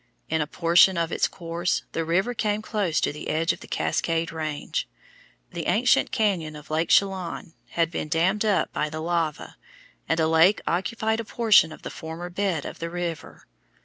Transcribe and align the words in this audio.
In 0.31 0.41
a 0.41 0.47
portion 0.47 0.97
of 0.97 1.11
its 1.11 1.27
course 1.27 1.83
the 1.91 2.03
river 2.03 2.33
came 2.33 2.63
close 2.63 2.99
to 3.01 3.13
the 3.13 3.29
edge 3.29 3.53
of 3.53 3.59
the 3.59 3.67
Cascade 3.67 4.31
Range. 4.31 4.87
The 5.51 5.67
ancient 5.67 6.09
cañon 6.11 6.57
of 6.57 6.71
Lake 6.71 6.89
Chelan 6.89 7.53
had 7.77 7.91
been 7.91 8.07
dammed 8.09 8.43
up 8.43 8.73
by 8.73 8.89
the 8.89 8.99
lava, 8.99 9.57
and 10.09 10.19
a 10.19 10.27
lake 10.27 10.59
occupied 10.65 11.19
a 11.19 11.23
portion 11.23 11.71
of 11.71 11.83
the 11.83 11.91
former 11.91 12.31
bed 12.31 12.65
of 12.65 12.79
the 12.79 12.89
river. 12.89 13.45